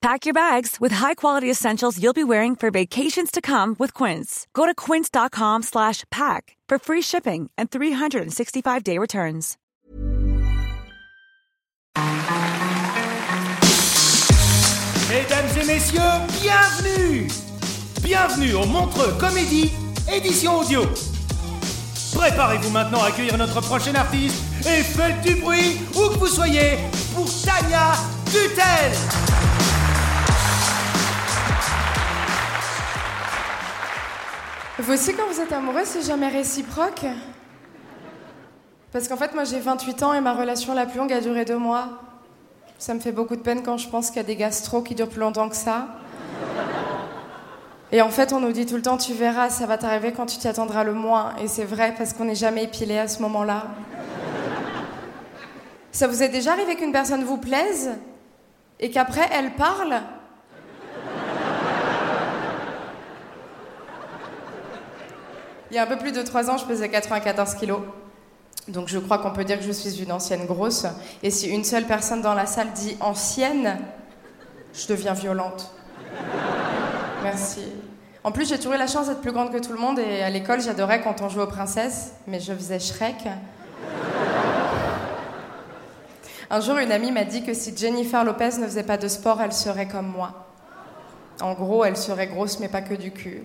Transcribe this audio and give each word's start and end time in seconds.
Pack 0.00 0.26
your 0.26 0.34
bags 0.34 0.76
with 0.80 0.92
high-quality 0.92 1.50
essentials 1.50 2.00
you'll 2.00 2.12
be 2.12 2.22
wearing 2.22 2.54
for 2.54 2.70
vacations 2.70 3.32
to 3.32 3.40
come 3.40 3.74
with 3.80 3.92
Quince. 3.94 4.46
Go 4.54 4.64
to 4.64 4.72
quince.com 4.72 5.62
slash 5.64 6.04
pack 6.10 6.56
for 6.68 6.78
free 6.78 7.02
shipping 7.02 7.50
and 7.58 7.68
365-day 7.68 8.96
returns. 8.98 9.56
Mesdames 15.08 15.56
et 15.58 15.66
messieurs, 15.66 16.00
bienvenue 16.42 17.28
Bienvenue 18.02 18.54
au 18.54 18.66
Montreux 18.66 19.16
Comédie, 19.18 19.72
édition 20.12 20.60
audio. 20.60 20.82
Préparez-vous 22.14 22.70
maintenant 22.70 23.02
à 23.02 23.08
accueillir 23.08 23.36
notre 23.36 23.60
prochain 23.62 23.94
artiste 23.96 24.36
et 24.60 24.82
faites 24.84 25.20
du 25.22 25.34
bruit 25.40 25.80
où 25.96 26.08
que 26.10 26.18
vous 26.18 26.28
soyez 26.28 26.78
pour 27.14 27.26
Tania 27.42 27.94
Dutel 28.26 29.47
Vous 34.80 34.92
aussi, 34.92 35.12
quand 35.12 35.26
vous 35.26 35.40
êtes 35.40 35.52
amoureux, 35.52 35.82
c'est 35.84 36.06
jamais 36.06 36.28
réciproque 36.28 37.04
Parce 38.92 39.08
qu'en 39.08 39.16
fait, 39.16 39.34
moi 39.34 39.42
j'ai 39.42 39.58
28 39.58 40.02
ans 40.04 40.12
et 40.14 40.20
ma 40.20 40.34
relation 40.34 40.72
la 40.72 40.86
plus 40.86 40.98
longue 40.98 41.12
a 41.12 41.20
duré 41.20 41.44
deux 41.44 41.58
mois. 41.58 41.88
Ça 42.78 42.94
me 42.94 43.00
fait 43.00 43.10
beaucoup 43.10 43.34
de 43.34 43.40
peine 43.40 43.64
quand 43.64 43.76
je 43.76 43.88
pense 43.88 44.06
qu'il 44.06 44.18
y 44.18 44.20
a 44.20 44.22
des 44.22 44.36
gastro 44.36 44.82
qui 44.82 44.94
durent 44.94 45.08
plus 45.08 45.18
longtemps 45.18 45.48
que 45.48 45.56
ça. 45.56 45.88
Et 47.90 48.02
en 48.02 48.10
fait, 48.10 48.32
on 48.32 48.38
nous 48.38 48.52
dit 48.52 48.66
tout 48.66 48.76
le 48.76 48.82
temps, 48.82 48.98
tu 48.98 49.14
verras, 49.14 49.50
ça 49.50 49.66
va 49.66 49.78
t'arriver 49.78 50.12
quand 50.12 50.26
tu 50.26 50.38
t'y 50.38 50.46
attendras 50.46 50.84
le 50.84 50.92
moins. 50.92 51.34
Et 51.42 51.48
c'est 51.48 51.64
vrai, 51.64 51.92
parce 51.98 52.12
qu'on 52.12 52.26
n'est 52.26 52.36
jamais 52.36 52.62
épilé 52.62 52.98
à 52.98 53.08
ce 53.08 53.20
moment-là. 53.22 53.64
Ça 55.90 56.06
vous 56.06 56.22
est 56.22 56.28
déjà 56.28 56.52
arrivé 56.52 56.76
qu'une 56.76 56.92
personne 56.92 57.24
vous 57.24 57.38
plaise 57.38 57.96
et 58.78 58.92
qu'après 58.92 59.28
elle 59.32 59.54
parle 59.54 60.02
Il 65.70 65.74
y 65.74 65.78
a 65.78 65.82
un 65.82 65.86
peu 65.86 65.98
plus 65.98 66.12
de 66.12 66.22
trois 66.22 66.50
ans, 66.50 66.56
je 66.56 66.64
pesais 66.64 66.88
94 66.88 67.54
kilos. 67.54 67.80
Donc 68.68 68.88
je 68.88 68.98
crois 68.98 69.18
qu'on 69.18 69.30
peut 69.30 69.44
dire 69.44 69.58
que 69.58 69.64
je 69.64 69.72
suis 69.72 70.02
une 70.02 70.12
ancienne 70.12 70.46
grosse. 70.46 70.86
Et 71.22 71.30
si 71.30 71.48
une 71.48 71.64
seule 71.64 71.84
personne 71.84 72.22
dans 72.22 72.34
la 72.34 72.46
salle 72.46 72.72
dit 72.74 72.96
ancienne, 73.00 73.78
je 74.74 74.86
deviens 74.86 75.12
violente. 75.12 75.70
Merci. 77.22 77.62
En 78.24 78.32
plus, 78.32 78.48
j'ai 78.48 78.56
toujours 78.56 78.74
eu 78.74 78.78
la 78.78 78.86
chance 78.86 79.08
d'être 79.08 79.20
plus 79.20 79.32
grande 79.32 79.52
que 79.52 79.58
tout 79.58 79.72
le 79.72 79.78
monde 79.78 79.98
et 79.98 80.22
à 80.22 80.30
l'école, 80.30 80.60
j'adorais 80.60 81.00
quand 81.02 81.22
on 81.22 81.28
jouait 81.28 81.44
aux 81.44 81.48
princesses, 81.48 82.12
mais 82.26 82.40
je 82.40 82.52
faisais 82.52 82.78
Shrek. 82.78 83.28
Un 86.50 86.60
jour, 86.60 86.78
une 86.78 86.92
amie 86.92 87.12
m'a 87.12 87.24
dit 87.24 87.44
que 87.44 87.52
si 87.52 87.76
Jennifer 87.76 88.24
Lopez 88.24 88.58
ne 88.58 88.66
faisait 88.66 88.82
pas 88.82 88.96
de 88.96 89.06
sport, 89.06 89.40
elle 89.42 89.52
serait 89.52 89.86
comme 89.86 90.08
moi. 90.08 90.46
En 91.40 91.52
gros, 91.52 91.84
elle 91.84 91.96
serait 91.96 92.26
grosse, 92.26 92.58
mais 92.58 92.68
pas 92.68 92.80
que 92.80 92.94
du 92.94 93.12
cul. 93.12 93.42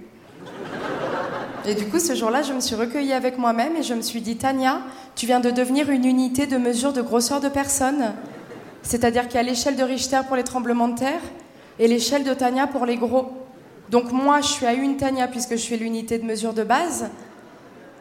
Et 1.65 1.75
du 1.75 1.85
coup, 1.87 1.99
ce 1.99 2.13
jour-là, 2.13 2.41
je 2.41 2.51
me 2.51 2.59
suis 2.59 2.75
recueillie 2.75 3.13
avec 3.13 3.37
moi-même 3.37 3.77
et 3.77 3.83
je 3.83 3.93
me 3.93 4.01
suis 4.01 4.19
dit, 4.19 4.35
Tania, 4.35 4.81
tu 5.15 5.25
viens 5.25 5.39
de 5.39 5.49
devenir 5.49 5.89
une 5.89 6.03
unité 6.03 6.45
de 6.45 6.57
mesure 6.57 6.91
de 6.91 7.01
grosseur 7.01 7.39
de 7.39 7.47
personne. 7.47 8.13
C'est-à-dire 8.81 9.27
qu'il 9.27 9.35
y 9.35 9.39
a 9.39 9.43
l'échelle 9.43 9.77
de 9.77 9.83
Richter 9.83 10.19
pour 10.27 10.35
les 10.35 10.43
tremblements 10.43 10.89
de 10.89 10.97
terre 10.97 11.21
et 11.79 11.87
l'échelle 11.87 12.25
de 12.25 12.33
Tania 12.33 12.67
pour 12.67 12.85
les 12.85 12.97
gros. 12.97 13.31
Donc 13.89 14.11
moi, 14.11 14.41
je 14.41 14.47
suis 14.47 14.65
à 14.65 14.73
une 14.73 14.97
Tania 14.97 15.29
puisque 15.29 15.51
je 15.51 15.61
suis 15.61 15.77
l'unité 15.77 16.17
de 16.17 16.25
mesure 16.25 16.53
de 16.53 16.63
base. 16.63 17.09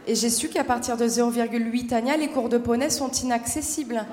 Et 0.09 0.17
j'ai 0.17 0.31
su 0.31 0.49
qu'à 0.49 0.65
partir 0.65 0.97
de 0.97 1.07
0,8 1.07 1.87
Tania, 1.87 2.17
les 2.17 2.29
cours 2.29 2.49
de 2.49 2.59
poney 2.59 2.91
sont 2.91 3.13
inaccessibles. 3.13 4.05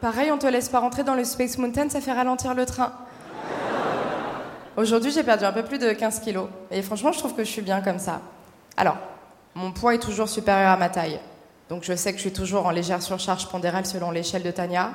Pareil, 0.00 0.30
on 0.32 0.38
te 0.38 0.46
laisse 0.46 0.70
pas 0.70 0.78
rentrer 0.78 1.02
dans 1.02 1.14
le 1.14 1.24
Space 1.24 1.58
Mountain, 1.58 1.90
ça 1.90 2.00
fait 2.00 2.12
ralentir 2.12 2.54
le 2.54 2.64
train. 2.64 2.92
Aujourd'hui, 4.76 5.10
j'ai 5.10 5.22
perdu 5.22 5.44
un 5.44 5.52
peu 5.52 5.62
plus 5.62 5.78
de 5.78 5.90
15 5.90 6.20
kilos. 6.20 6.48
Et 6.70 6.82
franchement, 6.82 7.10
je 7.10 7.18
trouve 7.18 7.34
que 7.34 7.44
je 7.44 7.50
suis 7.50 7.62
bien 7.62 7.80
comme 7.80 7.98
ça. 7.98 8.20
Alors, 8.76 8.96
mon 9.54 9.72
poids 9.72 9.94
est 9.94 9.98
toujours 9.98 10.28
supérieur 10.28 10.70
à 10.70 10.76
ma 10.76 10.90
taille. 10.90 11.18
Donc 11.70 11.82
je 11.82 11.94
sais 11.96 12.12
que 12.12 12.18
je 12.18 12.22
suis 12.22 12.32
toujours 12.32 12.66
en 12.66 12.70
légère 12.70 13.00
surcharge 13.00 13.48
pondérale 13.48 13.86
selon 13.86 14.10
l'échelle 14.10 14.42
de 14.42 14.50
Tania. 14.50 14.90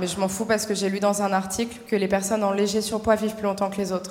Mais 0.00 0.08
je 0.08 0.18
m'en 0.18 0.26
fous 0.26 0.46
parce 0.46 0.66
que 0.66 0.74
j'ai 0.74 0.88
lu 0.90 0.98
dans 0.98 1.22
un 1.22 1.32
article 1.32 1.78
que 1.86 1.94
les 1.94 2.08
personnes 2.08 2.42
en 2.42 2.50
léger 2.50 2.82
surpoids 2.82 3.14
vivent 3.14 3.36
plus 3.36 3.44
longtemps 3.44 3.70
que 3.70 3.76
les 3.76 3.92
autres. 3.92 4.10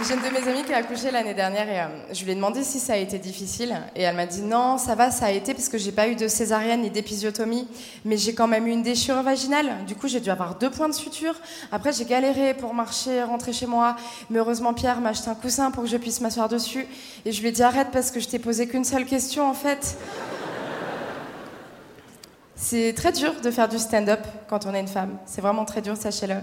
J'ai 0.00 0.14
une 0.14 0.20
de 0.20 0.28
mes 0.28 0.48
amies 0.48 0.62
qui 0.62 0.72
a 0.72 0.76
accouché 0.76 1.10
l'année 1.10 1.34
dernière 1.34 1.68
et 1.68 1.80
euh, 1.80 2.14
je 2.14 2.24
lui 2.24 2.30
ai 2.30 2.34
demandé 2.36 2.62
si 2.62 2.78
ça 2.78 2.92
a 2.92 2.96
été 2.96 3.18
difficile. 3.18 3.76
Et 3.96 4.02
elle 4.02 4.14
m'a 4.14 4.26
dit 4.26 4.42
non, 4.42 4.78
ça 4.78 4.94
va, 4.94 5.10
ça 5.10 5.26
a 5.26 5.32
été 5.32 5.54
parce 5.54 5.68
que 5.68 5.76
j'ai 5.76 5.90
pas 5.90 6.06
eu 6.06 6.14
de 6.14 6.28
césarienne 6.28 6.82
ni 6.82 6.90
d'épisiotomie, 6.90 7.66
mais 8.04 8.16
j'ai 8.16 8.32
quand 8.32 8.46
même 8.46 8.68
eu 8.68 8.70
une 8.70 8.84
déchirure 8.84 9.24
vaginale. 9.24 9.84
Du 9.88 9.96
coup, 9.96 10.06
j'ai 10.06 10.20
dû 10.20 10.30
avoir 10.30 10.54
deux 10.54 10.70
points 10.70 10.88
de 10.88 10.94
suture. 10.94 11.34
Après, 11.72 11.92
j'ai 11.92 12.04
galéré 12.04 12.54
pour 12.54 12.74
marcher, 12.74 13.24
rentrer 13.24 13.52
chez 13.52 13.66
moi. 13.66 13.96
Mais 14.30 14.38
heureusement, 14.38 14.72
Pierre 14.72 15.00
m'a 15.00 15.08
acheté 15.08 15.30
un 15.30 15.34
coussin 15.34 15.72
pour 15.72 15.82
que 15.82 15.88
je 15.88 15.96
puisse 15.96 16.20
m'asseoir 16.20 16.48
dessus. 16.48 16.86
Et 17.24 17.32
je 17.32 17.40
lui 17.40 17.48
ai 17.48 17.52
dit 17.52 17.64
arrête 17.64 17.88
parce 17.92 18.12
que 18.12 18.20
je 18.20 18.28
t'ai 18.28 18.38
posé 18.38 18.68
qu'une 18.68 18.84
seule 18.84 19.04
question 19.04 19.50
en 19.50 19.54
fait. 19.54 19.96
C'est 22.54 22.92
très 22.92 23.10
dur 23.10 23.34
de 23.40 23.50
faire 23.50 23.68
du 23.68 23.80
stand-up 23.80 24.20
quand 24.48 24.64
on 24.64 24.74
est 24.74 24.80
une 24.80 24.86
femme. 24.86 25.18
C'est 25.26 25.40
vraiment 25.40 25.64
très 25.64 25.82
dur, 25.82 25.96
sachez-le. 25.96 26.36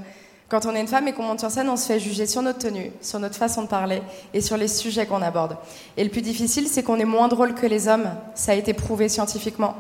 Quand 0.48 0.68
on 0.68 0.76
est 0.76 0.82
une 0.82 0.88
femme 0.88 1.08
et 1.08 1.14
qu'on 1.14 1.24
monte 1.24 1.40
sur 1.40 1.50
scène, 1.50 1.70
on 1.70 1.76
se 1.76 1.88
fait 1.88 2.00
juger 2.00 2.28
sur 2.28 2.44
notre 2.44 2.60
tenue, 2.60 2.92
sur 3.02 3.20
notre 3.20 3.36
façon 3.36 3.64
de 3.64 3.68
parler 3.68 4.04
et 4.32 4.42
sur 4.42 4.58
les 4.58 4.68
sujets 4.68 5.08
qu'on 5.08 5.24
aborde. 5.24 5.58
Et 5.98 6.04
le 6.04 6.12
plus 6.12 6.22
difficile, 6.22 6.68
c'est 6.68 6.84
qu'on 6.84 7.00
est 7.00 7.06
moins 7.06 7.28
drôle 7.28 7.56
que 7.56 7.66
les 7.66 7.88
hommes. 7.88 8.10
Ça 8.36 8.52
a 8.52 8.56
été 8.56 8.74
prouvé 8.74 9.10
scientifiquement. 9.10 9.76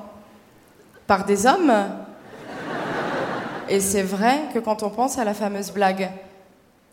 Par 1.05 1.25
des 1.25 1.45
hommes. 1.45 1.71
Et 3.69 3.79
c'est 3.79 4.01
vrai 4.01 4.41
que 4.53 4.59
quand 4.59 4.81
on 4.81 4.89
pense 4.89 5.19
à 5.19 5.23
la 5.23 5.33
fameuse 5.33 5.71
blague 5.71 6.09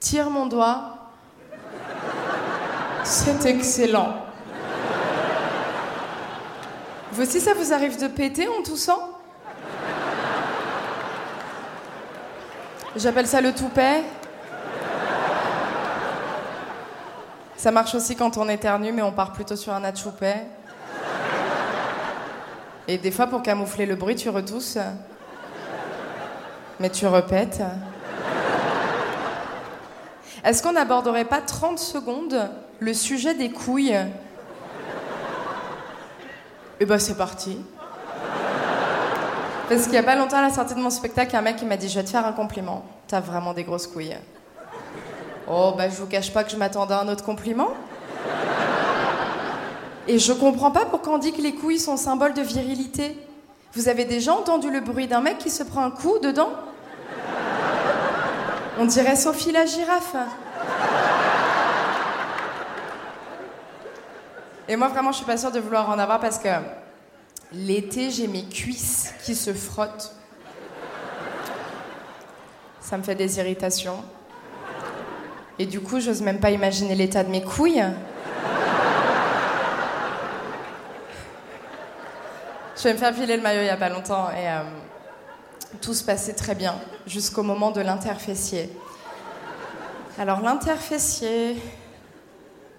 Tire 0.00 0.30
mon 0.30 0.46
doigt, 0.46 0.96
c'est 3.04 3.46
excellent. 3.46 4.16
Vous 7.12 7.22
aussi, 7.22 7.40
ça 7.40 7.54
vous 7.54 7.72
arrive 7.72 8.00
de 8.00 8.08
péter 8.08 8.48
en 8.48 8.62
toussant 8.62 9.11
J'appelle 12.94 13.26
ça 13.26 13.40
le 13.40 13.54
toupet. 13.54 14.02
Ça 17.56 17.70
marche 17.70 17.94
aussi 17.94 18.16
quand 18.16 18.36
on 18.36 18.48
éternue, 18.50 18.92
mais 18.92 19.00
on 19.02 19.12
part 19.12 19.32
plutôt 19.32 19.56
sur 19.56 19.72
un 19.72 19.82
atchoupet. 19.82 20.46
Et 22.86 22.98
des 22.98 23.10
fois, 23.10 23.28
pour 23.28 23.42
camoufler 23.42 23.86
le 23.86 23.94
bruit, 23.94 24.14
tu 24.14 24.28
retousses. 24.28 24.78
Mais 26.80 26.90
tu 26.90 27.06
répètes. 27.06 27.62
Est-ce 30.44 30.62
qu'on 30.62 30.72
n'aborderait 30.72 31.24
pas 31.24 31.40
30 31.40 31.78
secondes 31.78 32.50
le 32.78 32.92
sujet 32.92 33.34
des 33.34 33.50
couilles? 33.52 33.96
Eh 36.80 36.84
ben, 36.84 36.98
c'est 36.98 37.16
parti. 37.16 37.64
Parce 39.68 39.84
qu'il 39.84 39.94
y 39.94 39.98
a 39.98 40.02
pas 40.02 40.16
longtemps, 40.16 40.38
à 40.38 40.42
la 40.42 40.50
sortie 40.50 40.74
de 40.74 40.80
mon 40.80 40.90
spectacle, 40.90 41.34
un 41.36 41.42
mec 41.42 41.62
m'a 41.62 41.76
dit 41.76 41.88
Je 41.88 41.98
vais 41.98 42.04
te 42.04 42.10
faire 42.10 42.26
un 42.26 42.32
compliment. 42.32 42.84
T'as 43.08 43.20
vraiment 43.20 43.54
des 43.54 43.64
grosses 43.64 43.86
couilles. 43.86 44.16
Oh, 45.48 45.74
bah, 45.76 45.88
je 45.88 45.96
vous 45.96 46.06
cache 46.06 46.32
pas 46.32 46.44
que 46.44 46.50
je 46.50 46.56
m'attendais 46.56 46.94
à 46.94 47.00
un 47.00 47.08
autre 47.08 47.24
compliment. 47.24 47.70
Et 50.08 50.18
je 50.18 50.32
comprends 50.32 50.70
pas 50.70 50.84
pourquoi 50.84 51.14
on 51.14 51.18
dit 51.18 51.32
que 51.32 51.40
les 51.40 51.54
couilles 51.54 51.78
sont 51.78 51.96
symbole 51.96 52.34
de 52.34 52.42
virilité. 52.42 53.16
Vous 53.74 53.88
avez 53.88 54.04
déjà 54.04 54.34
entendu 54.34 54.70
le 54.70 54.80
bruit 54.80 55.06
d'un 55.06 55.20
mec 55.20 55.38
qui 55.38 55.50
se 55.50 55.62
prend 55.62 55.84
un 55.84 55.90
coup 55.90 56.18
dedans? 56.18 56.50
On 58.78 58.84
dirait 58.84 59.16
Sophie 59.16 59.52
la 59.52 59.64
girafe. 59.64 60.16
Et 64.68 64.76
moi, 64.76 64.88
vraiment, 64.88 65.12
je 65.12 65.18
suis 65.18 65.26
pas 65.26 65.36
sûre 65.36 65.52
de 65.52 65.60
vouloir 65.60 65.88
en 65.90 65.98
avoir 65.98 66.18
parce 66.18 66.38
que 66.38 66.48
l'été, 67.54 68.10
j'ai 68.10 68.28
mes 68.28 68.44
cuisses 68.44 69.12
qui 69.24 69.34
se 69.34 69.52
frottent. 69.52 70.14
Ça 72.80 72.96
me 72.98 73.02
fait 73.02 73.14
des 73.14 73.38
irritations. 73.38 74.02
Et 75.58 75.66
du 75.66 75.80
coup, 75.80 76.00
j'ose 76.00 76.22
même 76.22 76.40
pas 76.40 76.50
imaginer 76.50 76.94
l'état 76.94 77.22
de 77.22 77.30
mes 77.30 77.42
couilles. 77.42 77.84
Je 82.76 82.88
vais 82.88 82.94
me 82.94 82.98
faire 82.98 83.14
filer 83.14 83.36
le 83.36 83.42
maillot 83.42 83.60
il 83.60 83.66
y 83.66 83.70
a 83.70 83.76
pas 83.76 83.90
longtemps 83.90 84.28
et 84.30 84.48
euh, 84.48 84.62
tout 85.80 85.94
se 85.94 86.02
passait 86.02 86.32
très 86.32 86.56
bien 86.56 86.74
jusqu'au 87.06 87.44
moment 87.44 87.70
de 87.70 87.80
l'interfessier. 87.80 88.68
Alors 90.18 90.40
l'interfessier, 90.40 91.56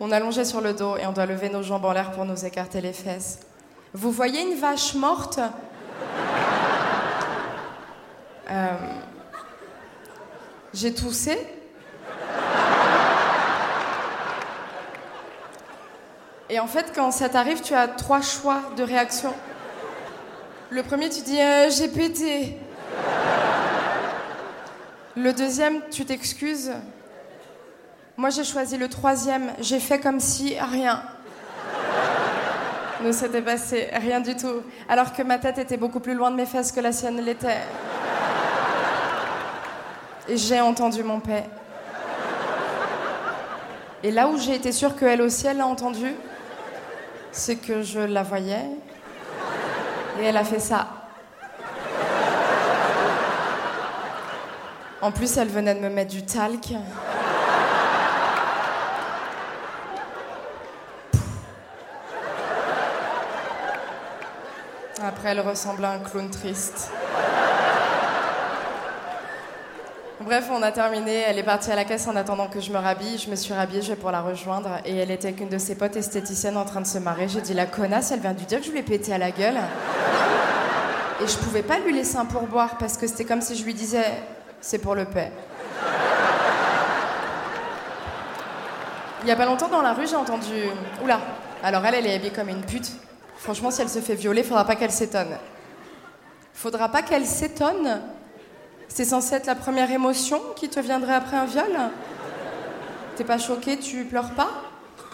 on 0.02 0.12
allongeait 0.12 0.44
sur 0.44 0.60
le 0.60 0.74
dos 0.74 0.98
et 0.98 1.06
on 1.06 1.14
doit 1.14 1.26
lever 1.26 1.48
nos 1.48 1.64
jambes 1.64 1.86
en 1.86 1.94
l'air 1.94 2.12
pour 2.12 2.26
nous 2.26 2.44
écarter 2.44 2.82
les 2.82 2.92
fesses. 2.92 3.40
Vous 3.94 4.12
voyez 4.12 4.42
une 4.42 4.60
vache 4.60 4.96
morte? 4.96 5.40
Euh, 8.50 8.72
J'ai 10.74 10.94
toussé. 10.96 11.38
Et 16.50 16.60
en 16.60 16.66
fait, 16.68 16.92
quand 16.96 17.12
ça 17.12 17.30
t'arrive, 17.30 17.62
tu 17.62 17.76
as 17.76 17.88
trois 17.88 18.22
choix 18.22 18.62
de 18.76 18.82
réaction. 18.84 19.34
Le 20.72 20.82
premier, 20.82 21.10
tu 21.10 21.22
dis 21.22 21.40
euh, 21.40 21.70
j'ai 21.70 21.88
pété. 21.88 22.58
Le 25.16 25.34
deuxième, 25.34 25.82
tu 25.92 26.04
t'excuses. 26.06 26.72
Moi, 28.18 28.32
j'ai 28.32 28.44
choisi 28.44 28.78
le 28.78 28.90
troisième. 28.90 29.54
J'ai 29.60 29.80
fait 29.80 30.00
comme 30.00 30.20
si 30.20 30.60
rien 30.60 31.04
ne 33.04 33.12
s'était 33.12 33.42
passé, 33.42 33.90
rien 33.94 34.22
du 34.22 34.36
tout. 34.36 34.62
Alors 34.88 35.14
que 35.14 35.22
ma 35.22 35.38
tête 35.38 35.58
était 35.58 35.78
beaucoup 35.78 36.00
plus 36.00 36.14
loin 36.14 36.32
de 36.32 36.36
mes 36.36 36.46
fesses 36.46 36.72
que 36.72 36.80
la 36.80 36.92
sienne 36.92 37.22
l'était. 37.22 37.62
Et 40.28 40.38
j'ai 40.38 40.62
entendu 40.62 41.04
mon 41.04 41.20
paix. 41.20 41.44
Et 44.04 44.12
là 44.12 44.28
où 44.28 44.38
j'ai 44.38 44.56
été 44.56 44.72
sûre 44.72 44.96
qu'elle 44.96 45.22
aussi, 45.22 45.48
elle 45.48 45.58
l'a 45.58 45.68
entendu, 45.68 46.14
c'est 47.32 47.56
que 47.56 47.82
je 47.82 48.00
la 48.00 48.24
voyais. 48.24 48.66
Et 50.20 50.26
elle 50.26 50.38
a 50.38 50.44
fait 50.44 50.60
ça. 50.60 50.88
En 55.02 55.12
plus, 55.12 55.36
elle 55.38 55.50
venait 55.50 55.76
de 55.76 55.82
me 55.82 55.90
mettre 55.90 56.12
du 56.12 56.24
talc. 56.24 56.74
Elle 65.26 65.40
ressemblait 65.40 65.88
à 65.88 65.92
un 65.92 66.00
clown 66.00 66.30
triste. 66.30 66.92
Bref, 70.22 70.50
on 70.52 70.62
a 70.62 70.72
terminé. 70.72 71.24
Elle 71.28 71.38
est 71.38 71.44
partie 71.44 71.72
à 71.72 71.76
la 71.76 71.84
caisse 71.84 72.08
en 72.08 72.16
attendant 72.16 72.48
que 72.48 72.62
je 72.62 72.72
me 72.72 72.78
rhabille. 72.78 73.18
Je 73.18 73.30
me 73.30 73.36
suis 73.36 73.54
rhabillée, 73.54 73.82
je 73.82 73.90
vais 73.90 73.96
pour 73.96 74.12
la 74.12 74.22
rejoindre. 74.22 74.70
Et 74.86 74.96
elle 74.98 75.12
était 75.12 75.30
avec 75.30 75.42
une 75.42 75.50
de 75.50 75.58
ses 75.58 75.76
potes 75.76 75.98
esthéticiennes 75.98 76.56
en 76.56 76.66
train 76.66 76.82
de 76.82 76.88
se 76.88 76.98
marrer. 76.98 77.28
J'ai 77.28 77.42
dit, 77.42 77.54
la 77.54 77.66
connasse, 77.66 78.12
elle 78.12 78.22
vient 78.22 78.34
de 78.34 78.40
lui 78.40 78.46
dire 78.46 78.60
que 78.60 78.66
je 78.66 78.72
lui 78.72 78.80
ai 78.80 78.84
pété 78.84 79.14
à 79.14 79.18
la 79.18 79.32
gueule. 79.32 79.58
Et 81.22 81.28
je 81.28 81.38
pouvais 81.38 81.64
pas 81.64 81.80
lui 81.80 81.94
laisser 81.94 82.18
un 82.18 82.26
pourboire 82.26 82.78
parce 82.78 82.98
que 82.98 83.06
c'était 83.06 83.26
comme 83.26 83.42
si 83.42 83.56
je 83.56 83.64
lui 83.64 83.74
disais, 83.74 84.06
c'est 84.62 84.80
pour 84.80 84.96
le 84.96 85.06
paix. 85.06 85.32
Il 89.24 89.30
y 89.30 89.32
a 89.32 89.36
pas 89.36 89.46
longtemps 89.46 89.70
dans 89.70 89.82
la 89.82 89.94
rue, 89.94 90.08
j'ai 90.08 90.16
entendu. 90.16 90.54
Oula, 91.02 91.20
alors 91.64 91.86
elle, 91.86 91.96
elle 91.96 92.08
est 92.08 92.16
habillée 92.16 92.32
comme 92.32 92.50
une 92.50 92.62
pute. 92.62 92.92
Franchement, 93.38 93.72
si 93.72 93.82
elle 93.82 93.90
se 93.90 94.00
fait 94.00 94.16
violer, 94.16 94.44
faudra 94.44 94.66
pas 94.66 94.76
qu'elle 94.76 94.92
s'étonne. 94.92 95.38
Faudra 96.54 96.90
pas 96.90 97.02
qu'elle 97.02 97.26
s'étonne? 97.26 98.02
C'est 98.88 99.06
censé 99.06 99.36
être 99.36 99.48
la 99.48 99.56
première 99.56 99.92
émotion 99.92 100.40
qui 100.56 100.70
te 100.70 100.80
viendrait 100.80 101.16
après 101.16 101.36
un 101.36 101.46
viol? 101.46 101.78
T'es 103.16 103.24
pas 103.24 103.38
choqué, 103.38 103.78
tu 103.78 104.06
pleures 104.06 104.32
pas? 104.32 104.50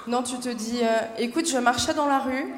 Non, 0.07 0.23
tu 0.23 0.37
te 0.37 0.49
dis 0.49 0.79
euh, 0.83 0.99
écoute, 1.17 1.47
je 1.49 1.57
marchais 1.57 1.93
dans 1.93 2.07
la 2.07 2.19
rue, 2.19 2.53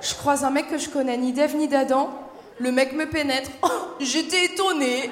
je 0.00 0.14
croise 0.14 0.44
un 0.44 0.50
mec 0.50 0.68
que 0.68 0.78
je 0.78 0.88
connais 0.88 1.16
ni 1.16 1.32
d'Ève 1.32 1.56
ni 1.56 1.68
d'Adam, 1.68 2.10
le 2.58 2.70
mec 2.70 2.92
me 2.92 3.06
pénètre, 3.06 3.50
oh, 3.62 3.68
j'étais 3.98 4.44
étonnée. 4.44 5.10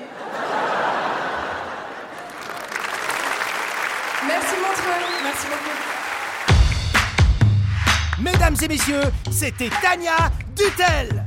Merci 4.26 4.54
Montreux, 4.60 5.04
merci 5.24 5.46
beaucoup. 5.46 5.97
Mesdames 8.20 8.56
et 8.62 8.68
messieurs, 8.68 9.02
c'était 9.30 9.70
Tania 9.80 10.32
Dutel. 10.56 11.24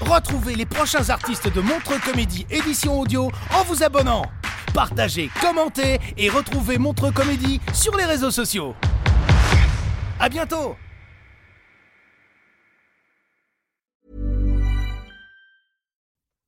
Retrouvez 0.00 0.54
les 0.54 0.66
prochains 0.66 1.08
artistes 1.08 1.50
de 1.50 1.60
Montreux 1.62 1.98
Comédie 2.04 2.46
édition 2.50 3.00
audio 3.00 3.30
en 3.54 3.64
vous 3.64 3.82
abonnant. 3.82 4.26
Partagez, 4.74 5.30
commentez 5.40 5.98
et 6.18 6.28
retrouvez 6.28 6.76
Montreux 6.76 7.12
Comédie 7.12 7.60
sur 7.72 7.96
les 7.96 8.04
réseaux 8.04 8.30
sociaux. 8.30 8.74
À 10.20 10.28
bientôt 10.28 10.76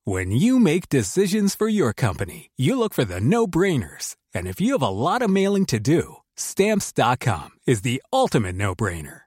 When 0.05 0.31
you 0.31 0.59
make 0.59 0.87
decisions 0.87 1.53
for 1.53 1.67
your 1.67 1.91
company, 1.93 2.49
you 2.55 2.77
look 2.77 2.93
for 2.93 3.03
the 3.03 3.19
no-brainers. 3.19 4.15
And 4.33 4.47
if 4.47 4.61
you 4.61 4.71
have 4.71 4.81
a 4.81 4.89
lot 4.89 5.21
of 5.21 5.29
mailing 5.29 5.65
to 5.65 5.79
do, 5.79 6.17
stamps.com 6.37 7.49
is 7.65 7.81
the 7.81 8.01
ultimate 8.13 8.55
no-brainer. 8.55 9.26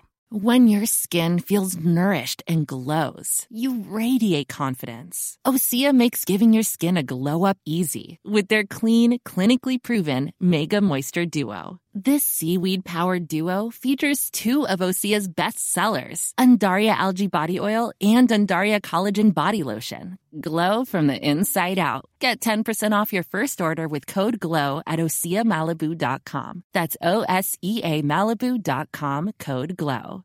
When 0.33 0.69
your 0.69 0.85
skin 0.85 1.39
feels 1.39 1.75
nourished 1.75 2.41
and 2.47 2.65
glows, 2.65 3.45
you 3.49 3.83
radiate 3.85 4.47
confidence. 4.47 5.37
Osea 5.45 5.93
makes 5.93 6.23
giving 6.23 6.53
your 6.53 6.63
skin 6.63 6.95
a 6.95 7.03
glow 7.03 7.43
up 7.43 7.57
easy 7.65 8.17
with 8.23 8.47
their 8.47 8.63
clean, 8.63 9.19
clinically 9.25 9.83
proven 9.83 10.31
Mega 10.39 10.79
Moisture 10.79 11.25
Duo. 11.25 11.81
This 11.93 12.23
seaweed 12.23 12.85
powered 12.85 13.27
duo 13.27 13.71
features 13.71 14.29
two 14.31 14.65
of 14.65 14.79
Osea's 14.79 15.27
best 15.27 15.73
sellers, 15.73 16.33
Undaria 16.39 16.95
Algae 16.95 17.27
Body 17.27 17.59
Oil 17.59 17.91
and 17.99 18.29
Undaria 18.29 18.79
Collagen 18.79 19.33
Body 19.33 19.63
Lotion. 19.63 20.17
Glow 20.39 20.85
from 20.85 21.07
the 21.07 21.17
inside 21.17 21.77
out. 21.77 22.05
Get 22.19 22.39
10% 22.39 22.93
off 22.93 23.11
your 23.11 23.23
first 23.23 23.59
order 23.59 23.87
with 23.87 24.07
code 24.07 24.39
GLOW 24.39 24.81
at 24.87 24.99
OseaMalibu.com. 24.99 26.63
That's 26.73 26.95
O 27.01 27.23
S 27.23 27.57
E 27.61 27.81
A 27.83 28.01
Malibu.com 28.01 29.31
code 29.39 29.75
GLOW. 29.75 30.23